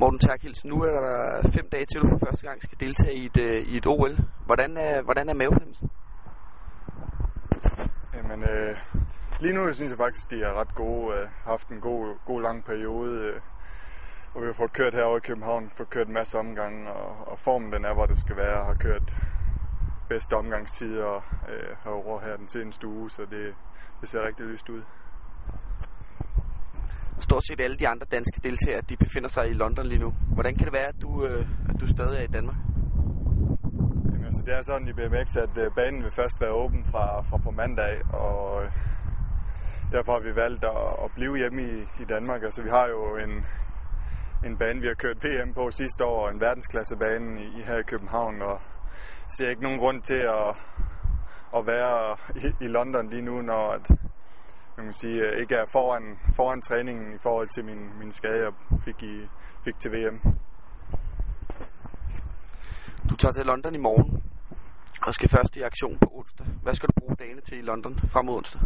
Morten 0.00 0.18
Terkelsen, 0.18 0.70
nu 0.70 0.82
er 0.82 1.00
der 1.00 1.50
fem 1.54 1.68
dage 1.70 1.86
til, 1.86 2.00
du 2.00 2.08
for 2.08 2.26
første 2.26 2.46
gang 2.46 2.62
skal 2.62 2.80
deltage 2.80 3.14
i 3.14 3.24
et, 3.26 3.36
øh, 3.36 3.62
i 3.72 3.76
et 3.76 3.86
OL. 3.86 4.16
Hvordan 4.46 4.76
er, 4.76 5.02
hvordan 5.02 5.28
er 5.28 5.34
mavefornemmelsen? 5.34 5.90
Jamen, 8.14 8.42
øh, 8.42 8.76
lige 9.40 9.54
nu 9.54 9.72
synes 9.72 9.90
jeg 9.90 9.98
faktisk, 9.98 10.30
de 10.30 10.42
er 10.42 10.60
ret 10.60 10.74
gode. 10.74 11.16
Øh, 11.16 11.28
haft 11.44 11.68
en 11.68 11.80
god, 11.80 12.16
god 12.26 12.42
lang 12.42 12.64
periode, 12.64 13.20
øh, 13.20 13.40
vi 14.42 14.46
har 14.46 14.52
fået 14.52 14.72
kørt 14.72 14.94
herovre 14.94 15.16
i 15.16 15.26
København, 15.28 15.70
fået 15.70 15.90
kørt 15.90 16.06
en 16.06 16.14
masse 16.14 16.38
omgange, 16.38 16.92
og, 16.92 17.28
og 17.28 17.38
formen 17.38 17.72
den 17.72 17.84
er, 17.84 17.94
hvor 17.94 18.06
det 18.06 18.18
skal 18.18 18.36
være, 18.36 18.64
har 18.64 18.74
kørt 18.74 19.16
bedste 20.08 20.34
omgangstider 20.36 21.14
øh, 21.48 21.76
herovre 21.84 22.20
her 22.26 22.36
den 22.36 22.48
seneste 22.48 22.86
uge, 22.86 23.10
så 23.10 23.22
det, 23.22 23.54
det 24.00 24.08
ser 24.08 24.26
rigtig 24.26 24.46
lyst 24.46 24.68
ud. 24.68 24.82
Stort 27.20 27.42
set 27.46 27.60
alle 27.60 27.76
de 27.76 27.88
andre 27.88 28.06
danske 28.16 28.40
deltagere, 28.44 28.80
de 28.80 28.96
befinder 28.96 29.28
sig 29.28 29.50
i 29.50 29.52
London 29.52 29.86
lige 29.86 29.98
nu. 29.98 30.10
Hvordan 30.34 30.54
kan 30.56 30.64
det 30.64 30.72
være, 30.72 30.88
at 30.88 31.02
du, 31.02 31.26
øh, 31.26 31.46
at 31.68 31.80
du 31.80 31.86
stadig 31.86 32.18
er 32.18 32.22
i 32.22 32.32
Danmark? 32.38 32.56
Jamen, 34.12 34.24
altså, 34.24 34.42
det 34.46 34.54
er 34.54 34.62
sådan 34.62 34.88
i 34.88 34.92
BMX, 34.92 35.36
at 35.36 35.58
øh, 35.58 35.70
banen 35.76 36.02
vil 36.04 36.12
først 36.20 36.40
være 36.40 36.52
åben 36.52 36.84
fra, 36.84 37.22
fra 37.22 37.36
på 37.36 37.50
mandag, 37.50 37.94
og 38.14 38.62
øh, 38.62 38.70
derfor 39.92 40.12
har 40.12 40.20
vi 40.28 40.36
valgt 40.36 40.64
at, 40.64 41.04
at 41.04 41.10
blive 41.14 41.36
hjemme 41.36 41.62
i, 41.62 41.74
i 42.02 42.04
Danmark. 42.08 42.42
Altså, 42.42 42.62
vi 42.62 42.68
har 42.68 42.86
jo 42.88 43.16
en, 43.24 43.32
en 44.46 44.58
bane, 44.58 44.80
vi 44.80 44.86
har 44.86 44.94
kørt 44.94 45.24
VM 45.24 45.54
på 45.54 45.70
sidste 45.70 46.04
år, 46.04 46.28
en 46.28 46.40
verdensklassebane 46.40 47.42
i, 47.44 47.62
her 47.68 47.78
i 47.78 47.88
København, 47.92 48.42
og 48.42 48.60
ser 49.28 49.50
ikke 49.50 49.62
nogen 49.62 49.78
grund 49.78 50.02
til 50.02 50.22
at, 50.38 50.48
at 51.56 51.66
være 51.66 52.16
i, 52.36 52.64
i 52.64 52.68
London 52.68 53.10
lige 53.10 53.22
nu, 53.22 53.42
når 53.42 53.70
at, 53.70 53.90
man 54.78 54.86
kan 54.86 54.92
sige, 54.92 55.20
øh, 55.20 55.40
ikke 55.40 55.54
er 55.54 55.66
foran, 55.66 56.18
foran 56.36 56.62
træningen 56.62 57.14
i 57.14 57.18
forhold 57.18 57.48
til 57.48 57.64
min, 57.64 57.98
min 57.98 58.12
skade, 58.12 58.44
jeg 58.44 58.52
fik, 58.84 59.02
i, 59.02 59.28
fik 59.64 59.78
til 59.78 59.92
VM. 59.92 60.20
Du 63.10 63.16
tager 63.16 63.32
til 63.32 63.46
London 63.46 63.74
i 63.74 63.78
morgen 63.78 64.22
og 65.06 65.14
skal 65.14 65.28
først 65.28 65.56
i 65.56 65.62
aktion 65.62 65.98
på 65.98 66.08
onsdag. 66.12 66.46
Hvad 66.62 66.74
skal 66.74 66.86
du 66.86 66.92
bruge 67.00 67.16
dagene 67.16 67.40
til 67.40 67.58
i 67.58 67.62
London 67.62 67.98
frem 67.98 68.24
mod 68.24 68.36
onsdag? 68.36 68.60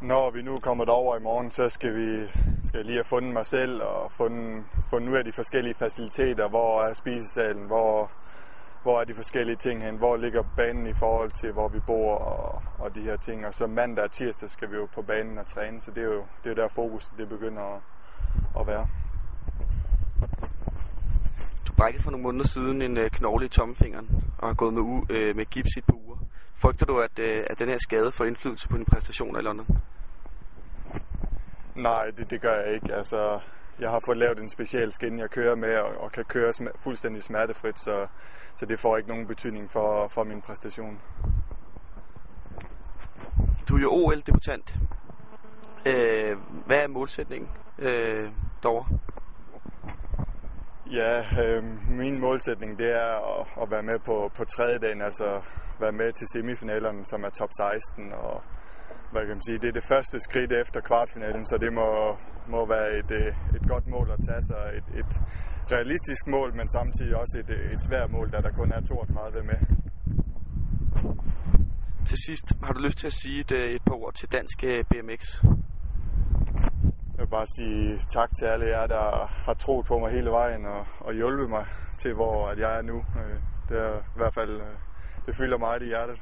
Når 0.00 0.30
vi 0.30 0.42
nu 0.42 0.58
kommer 0.58 0.84
derover 0.84 1.16
i 1.16 1.22
morgen, 1.22 1.50
så 1.50 1.68
skal 1.68 1.94
vi 1.94 2.26
skal 2.64 2.78
jeg 2.78 2.84
lige 2.84 2.96
have 2.96 3.04
fundet 3.04 3.32
mig 3.32 3.46
selv 3.46 3.82
og 3.82 4.12
fundet, 4.12 4.64
fundet 4.90 5.08
ud 5.08 5.16
af 5.16 5.24
de 5.24 5.32
forskellige 5.32 5.74
faciliteter. 5.74 6.48
Hvor 6.48 6.82
er 6.82 6.92
spisesalen? 6.94 7.66
Hvor, 7.66 8.10
hvor 8.82 9.00
er 9.00 9.04
de 9.04 9.14
forskellige 9.14 9.56
ting 9.56 9.82
hen? 9.82 9.96
Hvor 9.96 10.16
ligger 10.16 10.42
banen 10.56 10.86
i 10.86 10.92
forhold 10.92 11.30
til, 11.30 11.52
hvor 11.52 11.68
vi 11.68 11.80
bor 11.80 12.14
og, 12.14 12.62
og 12.78 12.94
de 12.94 13.00
her 13.00 13.16
ting? 13.16 13.46
Og 13.46 13.54
så 13.54 13.66
mandag 13.66 14.04
og 14.04 14.10
tirsdag 14.10 14.50
skal 14.50 14.70
vi 14.70 14.76
jo 14.76 14.88
på 14.94 15.02
banen 15.02 15.38
og 15.38 15.46
træne, 15.46 15.80
så 15.80 15.90
det 15.90 16.02
er 16.02 16.14
jo 16.14 16.24
det 16.44 16.50
er 16.50 16.54
der 16.54 16.68
fokus 16.68 17.04
det 17.18 17.28
begynder 17.28 17.62
at, 17.62 17.80
at 18.60 18.66
være. 18.66 18.88
Du 21.66 21.72
brækkede 21.72 22.02
for 22.02 22.10
nogle 22.10 22.22
måneder 22.22 22.44
siden 22.44 22.82
en 22.82 22.98
øh, 22.98 23.10
knogle 23.10 23.44
i 23.44 23.48
tommefingeren 23.48 24.08
og 24.38 24.48
har 24.48 24.54
gået 24.54 24.74
med, 24.74 24.82
u, 24.82 25.06
øh, 25.10 25.36
med 25.36 25.44
gips 25.44 25.76
i 25.76 25.78
et 25.78 25.84
par 25.84 25.94
uger. 25.94 26.16
Frygter 26.54 26.86
du, 26.86 26.98
at, 26.98 27.18
øh, 27.18 27.44
at 27.50 27.58
den 27.58 27.68
her 27.68 27.78
skade 27.78 28.12
får 28.12 28.24
indflydelse 28.24 28.68
på 28.68 28.76
dine 28.76 28.86
præstationer 28.92 29.38
i 29.38 29.42
London? 29.42 29.66
Nej, 31.76 32.10
det, 32.16 32.30
det 32.30 32.40
gør 32.40 32.54
jeg 32.54 32.74
ikke. 32.74 32.94
Altså, 32.94 33.40
jeg 33.78 33.90
har 33.90 34.00
fået 34.06 34.18
lavet 34.18 34.38
en 34.38 34.48
speciel 34.48 34.92
skin, 34.92 35.18
jeg 35.18 35.30
kører 35.30 35.54
med, 35.54 35.76
og, 35.76 35.96
og 36.04 36.12
kan 36.12 36.24
køre 36.24 36.48
sm- 36.48 36.82
fuldstændig 36.84 37.22
smertefrit, 37.22 37.78
så, 37.78 38.06
så 38.56 38.66
det 38.66 38.78
får 38.78 38.96
ikke 38.96 39.08
nogen 39.08 39.26
betydning 39.26 39.70
for, 39.70 40.08
for 40.08 40.24
min 40.24 40.40
præstation. 40.40 41.00
Du 43.68 43.76
er 43.76 43.80
jo 43.80 43.90
OL-debutant. 43.92 44.78
Øh, 45.86 46.36
hvad 46.66 46.82
er 46.82 46.88
målsætningen 46.88 47.50
øh, 47.78 48.30
derovre? 48.62 48.86
Ja, 50.92 51.24
øh, 51.44 51.64
min 51.88 52.20
målsætning 52.20 52.78
det 52.78 52.90
er 52.90 53.40
at, 53.40 53.46
at 53.62 53.70
være 53.70 53.82
med 53.82 53.98
på, 53.98 54.30
på 54.36 54.44
tredje 54.44 54.78
dagen, 54.78 55.02
altså 55.02 55.40
være 55.80 55.92
med 55.92 56.12
til 56.12 56.26
semifinalerne, 56.28 57.06
som 57.06 57.24
er 57.24 57.30
top 57.30 57.52
16, 57.52 58.12
og 58.12 58.42
hvad 59.12 59.22
kan 59.22 59.28
man 59.28 59.42
sige, 59.42 59.58
det 59.58 59.68
er 59.68 59.72
det 59.80 59.84
første 59.92 60.20
skridt 60.20 60.52
efter 60.52 60.80
kvartfinalen, 60.80 61.44
så 61.44 61.58
det 61.58 61.72
må, 61.72 62.16
må 62.46 62.66
være 62.66 62.88
et, 62.98 63.10
et 63.51 63.51
godt 63.74 63.86
mål 63.86 64.10
at 64.16 64.20
tage 64.28 64.42
sig. 64.50 64.62
Et, 64.78 64.88
et 65.00 65.12
realistisk 65.74 66.26
mål, 66.26 66.48
men 66.58 66.68
samtidig 66.68 67.16
også 67.22 67.34
et, 67.42 67.50
et 67.72 67.80
svært 67.88 68.10
mål, 68.10 68.26
da 68.32 68.38
der 68.46 68.52
kun 68.60 68.72
er 68.72 68.80
32 68.80 69.42
med. 69.50 69.58
Til 72.10 72.18
sidst, 72.26 72.46
har 72.64 72.72
du 72.72 72.80
lyst 72.86 72.98
til 72.98 73.06
at 73.06 73.16
sige 73.22 73.40
et, 73.40 73.52
et 73.76 73.82
par 73.88 73.96
ord 74.02 74.14
til 74.14 74.28
dansk 74.32 74.58
BMX? 74.90 75.22
Jeg 77.14 77.20
vil 77.24 77.30
bare 77.38 77.46
sige 77.56 77.98
tak 78.16 78.30
til 78.38 78.46
alle 78.52 78.66
jer, 78.66 78.86
der 78.86 79.06
har 79.46 79.54
troet 79.54 79.86
på 79.86 79.98
mig 79.98 80.10
hele 80.12 80.30
vejen 80.30 80.66
og, 80.66 80.86
og 81.00 81.14
hjulpet 81.14 81.48
mig 81.50 81.64
til, 81.98 82.14
hvor 82.14 82.48
at 82.48 82.58
jeg 82.58 82.78
er 82.78 82.82
nu. 82.82 83.04
Det 83.68 83.76
er 83.78 83.98
i 83.98 84.18
hvert 84.20 84.34
fald, 84.34 84.60
det 85.26 85.36
fylder 85.36 85.58
meget 85.58 85.82
i 85.82 85.86
hjertet. 85.86 86.18